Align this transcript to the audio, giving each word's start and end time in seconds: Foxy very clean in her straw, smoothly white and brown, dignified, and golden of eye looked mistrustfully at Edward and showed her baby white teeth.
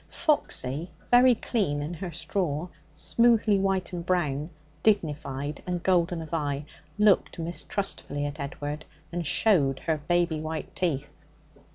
Foxy 0.09 0.89
very 1.11 1.35
clean 1.35 1.79
in 1.83 1.93
her 1.93 2.11
straw, 2.11 2.67
smoothly 2.91 3.59
white 3.59 3.93
and 3.93 4.03
brown, 4.03 4.49
dignified, 4.81 5.61
and 5.67 5.83
golden 5.83 6.23
of 6.23 6.33
eye 6.33 6.65
looked 6.97 7.37
mistrustfully 7.37 8.25
at 8.25 8.39
Edward 8.39 8.83
and 9.11 9.27
showed 9.27 9.77
her 9.81 9.99
baby 10.07 10.39
white 10.39 10.75
teeth. 10.75 11.11